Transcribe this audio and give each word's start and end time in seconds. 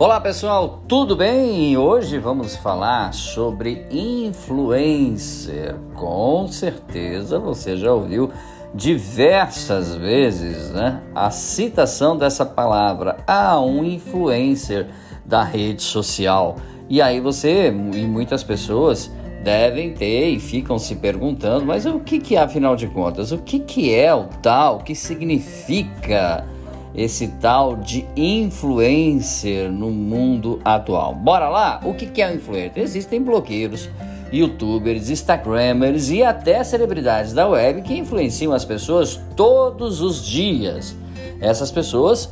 Olá 0.00 0.20
pessoal, 0.20 0.80
tudo 0.86 1.16
bem? 1.16 1.76
Hoje 1.76 2.20
vamos 2.20 2.54
falar 2.54 3.12
sobre 3.12 3.84
influencer. 3.90 5.74
Com 5.96 6.46
certeza 6.46 7.36
você 7.40 7.76
já 7.76 7.92
ouviu 7.92 8.30
diversas 8.72 9.96
vezes 9.96 10.70
né, 10.70 11.02
a 11.12 11.32
citação 11.32 12.16
dessa 12.16 12.46
palavra 12.46 13.16
a 13.26 13.50
ah, 13.50 13.60
um 13.60 13.82
influencer 13.82 14.86
da 15.26 15.42
rede 15.42 15.82
social. 15.82 16.54
E 16.88 17.02
aí 17.02 17.20
você 17.20 17.66
e 17.66 18.06
muitas 18.06 18.44
pessoas 18.44 19.10
devem 19.42 19.94
ter 19.94 20.28
e 20.28 20.38
ficam 20.38 20.78
se 20.78 20.94
perguntando, 20.94 21.66
mas 21.66 21.86
o 21.86 21.98
que, 21.98 22.20
que 22.20 22.36
é 22.36 22.40
afinal 22.40 22.76
de 22.76 22.86
contas? 22.86 23.32
O 23.32 23.38
que, 23.38 23.58
que 23.58 23.92
é 23.92 24.14
o 24.14 24.26
tal? 24.40 24.76
O 24.76 24.84
que 24.84 24.94
significa? 24.94 26.46
Esse 26.94 27.28
tal 27.40 27.76
de 27.76 28.06
influencer 28.16 29.70
no 29.70 29.90
mundo 29.90 30.60
atual. 30.64 31.14
Bora 31.14 31.48
lá? 31.48 31.80
O 31.84 31.94
que 31.94 32.20
é 32.20 32.28
um 32.28 32.34
influencer? 32.34 32.82
Existem 32.82 33.22
blogueiros, 33.22 33.88
youtubers, 34.32 35.10
instagramers 35.10 36.10
e 36.10 36.22
até 36.22 36.62
celebridades 36.64 37.32
da 37.32 37.48
web 37.48 37.82
que 37.82 37.96
influenciam 37.96 38.52
as 38.52 38.64
pessoas 38.64 39.20
todos 39.36 40.00
os 40.00 40.24
dias. 40.24 40.96
Essas 41.40 41.70
pessoas 41.70 42.30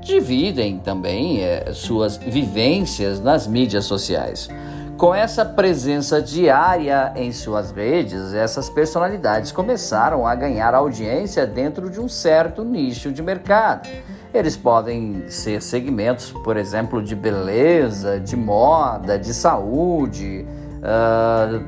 dividem 0.00 0.78
também 0.78 1.42
é, 1.42 1.72
suas 1.72 2.16
vivências 2.16 3.20
nas 3.20 3.46
mídias 3.46 3.84
sociais. 3.84 4.48
Com 4.98 5.14
essa 5.14 5.44
presença 5.44 6.20
diária 6.20 7.12
em 7.14 7.30
suas 7.30 7.70
redes, 7.70 8.34
essas 8.34 8.68
personalidades 8.68 9.52
começaram 9.52 10.26
a 10.26 10.34
ganhar 10.34 10.74
audiência 10.74 11.46
dentro 11.46 11.88
de 11.88 12.00
um 12.00 12.08
certo 12.08 12.64
nicho 12.64 13.12
de 13.12 13.22
mercado. 13.22 13.88
Eles 14.34 14.56
podem 14.56 15.30
ser 15.30 15.62
segmentos, 15.62 16.32
por 16.42 16.56
exemplo, 16.56 17.00
de 17.00 17.14
beleza, 17.14 18.18
de 18.18 18.36
moda, 18.36 19.16
de 19.16 19.32
saúde, 19.32 20.44
uh, 20.78 21.64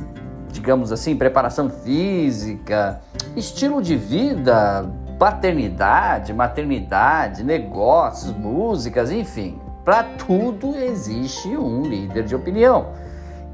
digamos 0.50 0.90
assim, 0.90 1.14
preparação 1.14 1.70
física, 1.70 3.00
estilo 3.36 3.80
de 3.80 3.94
vida, 3.94 4.90
paternidade, 5.20 6.32
maternidade, 6.32 7.44
negócios, 7.44 8.36
músicas, 8.36 9.12
enfim. 9.12 9.56
Para 9.84 10.02
tudo 10.02 10.74
existe 10.74 11.56
um 11.56 11.82
líder 11.82 12.24
de 12.24 12.34
opinião 12.34 12.88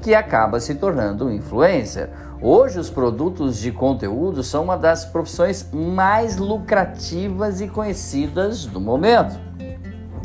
que 0.01 0.13
acaba 0.13 0.59
se 0.59 0.75
tornando 0.75 1.25
um 1.25 1.31
influencer. 1.31 2.09
Hoje, 2.41 2.79
os 2.79 2.89
produtos 2.89 3.57
de 3.57 3.71
conteúdo 3.71 4.43
são 4.43 4.63
uma 4.63 4.77
das 4.77 5.05
profissões 5.05 5.67
mais 5.73 6.37
lucrativas 6.37 7.61
e 7.61 7.67
conhecidas 7.67 8.65
do 8.65 8.79
momento. 8.79 9.39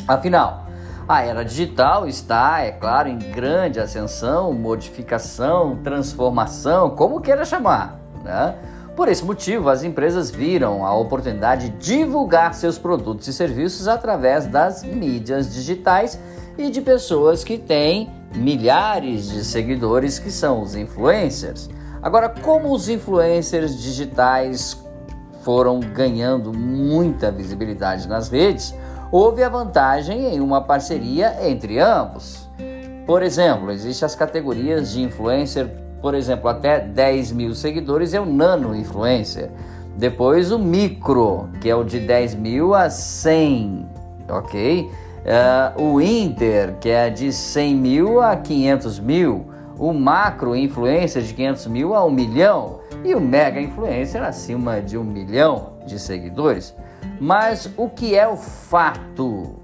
Afinal, 0.07 0.67
a 1.09 1.23
era 1.25 1.45
digital 1.45 2.07
está, 2.07 2.61
é 2.61 2.71
claro, 2.71 3.09
em 3.09 3.19
grande 3.19 3.81
ascensão, 3.81 4.53
modificação, 4.53 5.79
transformação, 5.83 6.91
como 6.91 7.21
queira 7.21 7.45
chamar. 7.45 7.99
Né? 8.23 8.55
Por 8.95 9.09
esse 9.09 9.25
motivo, 9.25 9.71
as 9.71 9.83
empresas 9.83 10.31
viram 10.31 10.85
a 10.85 10.95
oportunidade 10.95 11.71
de 11.71 11.97
divulgar 11.97 12.55
seus 12.55 12.79
produtos 12.79 13.27
e 13.27 13.33
serviços 13.33 13.89
através 13.89 14.47
das 14.47 14.85
mídias 14.85 15.53
digitais 15.53 16.21
e 16.59 16.71
de 16.71 16.81
pessoas 16.83 17.43
que 17.43 17.57
têm 17.57 18.11
milhares 18.35 19.29
de 19.29 19.45
seguidores 19.45 20.19
que 20.19 20.31
são 20.31 20.63
os 20.63 20.75
influencers. 20.75 21.69
Agora, 22.03 22.29
como 22.29 22.73
os 22.73 22.89
influencers 22.89 23.81
digitais 23.81 24.83
foram 25.43 25.81
ganhando 25.81 26.53
muita 26.53 27.31
visibilidade 27.31 28.09
nas 28.09 28.29
redes, 28.29 28.75
houve 29.11 29.43
a 29.43 29.49
vantagem 29.49 30.35
em 30.35 30.41
uma 30.41 30.61
parceria 30.61 31.37
entre 31.49 31.79
ambos. 31.79 32.49
Por 33.07 33.23
exemplo, 33.23 33.71
existem 33.71 34.07
as 34.07 34.15
categorias 34.15 34.93
de 34.93 35.03
influencer, 35.03 35.69
por 36.01 36.15
exemplo, 36.15 36.49
até 36.49 36.81
10 36.81 37.33
mil 37.33 37.55
seguidores 37.55 38.15
é 38.15 38.21
o 38.21 38.27
nano 38.27 38.75
influencer. 38.75 39.51
Depois 39.97 40.51
o 40.51 40.59
micro, 40.59 41.49
que 41.61 41.69
é 41.69 41.77
o 41.77 41.85
de 41.85 42.01
10 42.01 42.35
mil 42.37 42.75
a 42.75 42.89
100, 42.89 43.87
ok? 44.29 44.91
Uh, 45.23 45.83
o 45.83 46.01
Inter, 46.01 46.75
que 46.81 46.89
é 46.89 47.09
de 47.09 47.33
100 47.33 47.77
mil 47.77 48.21
a 48.21 48.37
500 48.37 48.99
mil, 48.99 49.47
o 49.79 49.93
macro 49.93 50.57
influencer 50.57 51.23
de 51.23 51.33
500 51.33 51.67
mil 51.69 51.95
a 51.95 52.05
1 52.05 52.11
milhão 52.11 52.81
e 53.05 53.15
o 53.15 53.21
mega 53.21 53.61
influencer 53.61 54.23
acima 54.23 54.81
de 54.81 54.99
1 54.99 55.05
milhão 55.05 55.75
de 55.87 55.99
seguidores. 55.99 56.75
Mas 57.21 57.71
o 57.77 57.89
que 57.89 58.17
é 58.17 58.27
o 58.27 58.37
fato? 58.37 59.57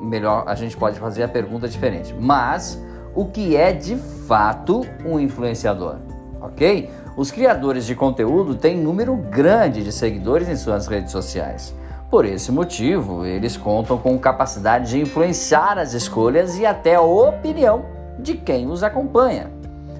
Melhor, 0.00 0.44
a 0.46 0.54
gente 0.54 0.76
pode 0.76 0.98
fazer 0.98 1.24
a 1.24 1.28
pergunta 1.28 1.68
diferente. 1.68 2.14
Mas 2.18 2.80
o 3.14 3.26
que 3.26 3.56
é 3.56 3.72
de 3.72 3.96
fato 3.96 4.86
um 5.04 5.18
influenciador? 5.18 5.96
Ok? 6.40 6.88
Os 7.16 7.30
criadores 7.30 7.84
de 7.84 7.94
conteúdo 7.94 8.54
têm 8.54 8.78
número 8.78 9.14
grande 9.14 9.82
de 9.82 9.92
seguidores 9.92 10.48
em 10.48 10.56
suas 10.56 10.86
redes 10.86 11.10
sociais. 11.10 11.74
Por 12.10 12.24
esse 12.24 12.50
motivo, 12.50 13.24
eles 13.24 13.56
contam 13.56 13.96
com 13.96 14.18
capacidade 14.18 14.90
de 14.90 15.00
influenciar 15.00 15.78
as 15.78 15.94
escolhas 15.94 16.58
e 16.58 16.66
até 16.66 16.96
a 16.96 17.00
opinião 17.00 17.84
de 18.18 18.34
quem 18.34 18.68
os 18.68 18.82
acompanha. 18.82 19.48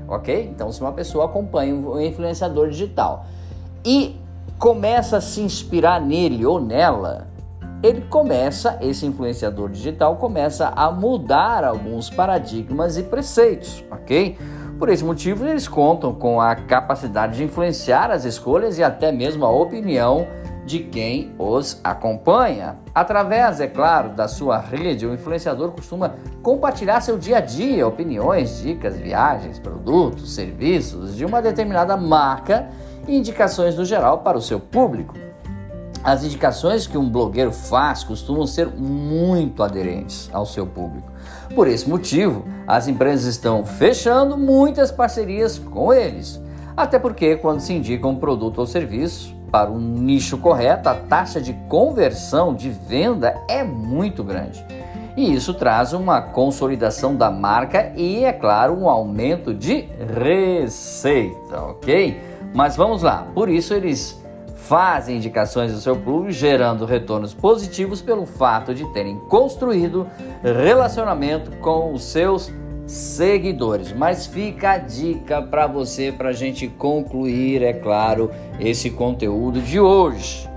Ok? 0.08 0.50
Então, 0.52 0.72
se 0.72 0.80
uma 0.80 0.90
pessoa 0.90 1.26
acompanha 1.26 1.72
um 1.72 2.00
influenciador 2.00 2.68
digital 2.68 3.26
e 3.84 4.16
começa 4.58 5.18
a 5.18 5.20
se 5.20 5.40
inspirar 5.40 6.00
nele 6.00 6.44
ou 6.44 6.60
nela, 6.60 7.28
ele 7.80 8.00
começa, 8.00 8.76
esse 8.80 9.06
influenciador 9.06 9.68
digital 9.70 10.16
começa 10.16 10.66
a 10.74 10.90
mudar 10.90 11.62
alguns 11.62 12.10
paradigmas 12.10 12.98
e 12.98 13.04
preceitos, 13.04 13.84
ok? 13.88 14.36
Por 14.80 14.88
esse 14.88 15.04
motivo, 15.04 15.46
eles 15.46 15.68
contam 15.68 16.12
com 16.12 16.40
a 16.40 16.56
capacidade 16.56 17.36
de 17.36 17.44
influenciar 17.44 18.10
as 18.10 18.24
escolhas 18.24 18.78
e 18.78 18.82
até 18.82 19.12
mesmo 19.12 19.44
a 19.44 19.50
opinião 19.50 20.26
de 20.70 20.78
quem 20.78 21.34
os 21.36 21.80
acompanha. 21.82 22.76
Através, 22.94 23.60
é 23.60 23.66
claro, 23.66 24.10
da 24.10 24.28
sua 24.28 24.56
rede, 24.56 25.04
o 25.04 25.12
influenciador 25.12 25.72
costuma 25.72 26.14
compartilhar 26.44 27.00
seu 27.00 27.18
dia 27.18 27.38
a 27.38 27.40
dia, 27.40 27.84
opiniões, 27.84 28.62
dicas, 28.62 28.96
viagens, 28.96 29.58
produtos, 29.58 30.32
serviços 30.32 31.16
de 31.16 31.24
uma 31.24 31.42
determinada 31.42 31.96
marca 31.96 32.68
e 33.08 33.16
indicações 33.16 33.76
no 33.76 33.84
geral 33.84 34.18
para 34.18 34.38
o 34.38 34.40
seu 34.40 34.60
público. 34.60 35.16
As 36.04 36.22
indicações 36.22 36.86
que 36.86 36.96
um 36.96 37.10
blogueiro 37.10 37.50
faz 37.50 38.04
costumam 38.04 38.46
ser 38.46 38.68
muito 38.68 39.64
aderentes 39.64 40.30
ao 40.32 40.46
seu 40.46 40.64
público. 40.64 41.10
Por 41.52 41.66
esse 41.66 41.90
motivo, 41.90 42.44
as 42.64 42.86
empresas 42.86 43.26
estão 43.26 43.66
fechando 43.66 44.38
muitas 44.38 44.92
parcerias 44.92 45.58
com 45.58 45.92
eles. 45.92 46.40
Até 46.76 46.96
porque, 46.98 47.36
quando 47.36 47.58
se 47.58 47.74
indica 47.74 48.06
um 48.06 48.14
produto 48.14 48.58
ou 48.58 48.66
serviço, 48.66 49.39
para 49.50 49.70
um 49.70 49.78
nicho 49.78 50.38
correto, 50.38 50.88
a 50.88 50.94
taxa 50.94 51.40
de 51.40 51.52
conversão 51.68 52.54
de 52.54 52.70
venda 52.70 53.36
é 53.48 53.62
muito 53.64 54.22
grande. 54.22 54.64
E 55.16 55.34
isso 55.34 55.52
traz 55.54 55.92
uma 55.92 56.22
consolidação 56.22 57.16
da 57.16 57.30
marca 57.30 57.92
e, 57.96 58.24
é 58.24 58.32
claro, 58.32 58.74
um 58.74 58.88
aumento 58.88 59.52
de 59.52 59.88
receita, 60.22 61.60
ok? 61.62 62.20
Mas 62.54 62.76
vamos 62.76 63.02
lá, 63.02 63.26
por 63.34 63.48
isso 63.48 63.74
eles 63.74 64.20
fazem 64.54 65.16
indicações 65.16 65.72
do 65.72 65.80
seu 65.80 65.96
público, 65.96 66.30
gerando 66.30 66.84
retornos 66.84 67.34
positivos 67.34 68.00
pelo 68.00 68.24
fato 68.24 68.72
de 68.72 68.84
terem 68.92 69.18
construído 69.28 70.06
relacionamento 70.42 71.50
com 71.56 71.92
os 71.92 72.04
seus 72.04 72.52
seguidores. 72.90 73.92
Mas 73.92 74.26
fica 74.26 74.72
a 74.72 74.78
dica 74.78 75.40
para 75.40 75.66
você, 75.66 76.10
para 76.10 76.30
a 76.30 76.32
gente 76.32 76.66
concluir, 76.66 77.62
é 77.62 77.72
claro, 77.72 78.30
esse 78.58 78.90
conteúdo 78.90 79.60
de 79.60 79.78
hoje. 79.78 80.48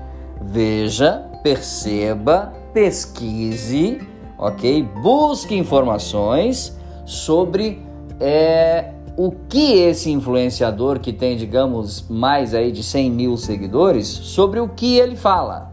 Veja, 0.41 1.29
perceba, 1.43 2.51
pesquise, 2.73 4.01
ok? 4.37 4.83
Busque 5.01 5.55
informações 5.55 6.75
sobre 7.05 7.81
é, 8.19 8.91
o 9.15 9.31
que 9.31 9.73
esse 9.73 10.09
influenciador 10.09 10.99
que 10.99 11.13
tem, 11.13 11.37
digamos, 11.37 12.07
mais 12.09 12.55
aí 12.55 12.71
de 12.71 12.83
100 12.83 13.11
mil 13.11 13.37
seguidores, 13.37 14.07
sobre 14.07 14.59
o 14.59 14.67
que 14.67 14.97
ele 14.97 15.15
fala, 15.15 15.71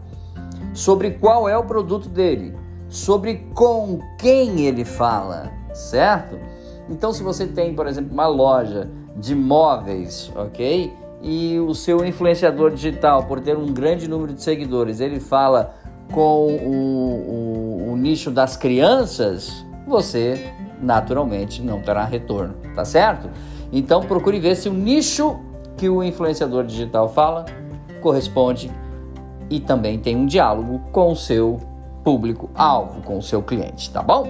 sobre 0.73 1.11
qual 1.11 1.49
é 1.49 1.57
o 1.57 1.63
produto 1.63 2.07
dele, 2.07 2.53
sobre 2.87 3.47
com 3.55 3.99
quem 4.19 4.61
ele 4.61 4.85
fala, 4.85 5.51
certo? 5.73 6.50
Então, 6.91 7.13
se 7.13 7.23
você 7.23 7.47
tem, 7.47 7.73
por 7.73 7.87
exemplo, 7.87 8.11
uma 8.13 8.27
loja 8.27 8.89
de 9.15 9.33
móveis, 9.33 10.31
ok? 10.35 10.93
E 11.21 11.57
o 11.59 11.73
seu 11.73 12.03
influenciador 12.03 12.71
digital, 12.71 13.23
por 13.23 13.39
ter 13.39 13.57
um 13.57 13.67
grande 13.67 14.07
número 14.07 14.33
de 14.33 14.43
seguidores, 14.43 14.99
ele 14.99 15.19
fala 15.19 15.73
com 16.11 16.47
o, 16.47 17.87
o, 17.87 17.91
o 17.91 17.95
nicho 17.95 18.29
das 18.29 18.57
crianças, 18.57 19.65
você 19.87 20.51
naturalmente 20.81 21.61
não 21.61 21.81
terá 21.81 22.03
retorno, 22.03 22.55
tá 22.75 22.83
certo? 22.83 23.29
Então 23.71 24.01
procure 24.01 24.39
ver 24.39 24.55
se 24.55 24.67
o 24.67 24.73
nicho 24.73 25.39
que 25.77 25.87
o 25.87 26.03
influenciador 26.03 26.65
digital 26.65 27.07
fala 27.07 27.45
corresponde 28.01 28.69
e 29.49 29.59
também 29.59 29.99
tem 29.99 30.15
um 30.15 30.25
diálogo 30.25 30.81
com 30.91 31.11
o 31.11 31.15
seu 31.15 31.59
público 32.03 32.49
alvo, 32.55 33.01
com 33.03 33.17
o 33.17 33.21
seu 33.21 33.41
cliente, 33.41 33.91
tá 33.91 34.01
bom? 34.01 34.27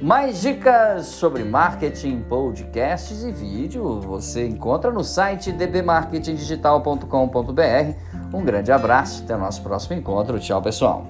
Mais 0.00 0.40
dicas 0.40 1.06
sobre 1.06 1.44
marketing, 1.44 2.22
podcasts 2.22 3.22
e 3.22 3.30
vídeo 3.30 4.00
você 4.00 4.46
encontra 4.46 4.90
no 4.90 5.04
site 5.04 5.52
dbmarketingdigital.com.br. 5.52 7.94
Um 8.32 8.42
grande 8.42 8.72
abraço, 8.72 9.24
até 9.24 9.36
o 9.36 9.38
nosso 9.38 9.62
próximo 9.62 9.98
encontro. 9.98 10.40
Tchau, 10.40 10.62
pessoal. 10.62 11.06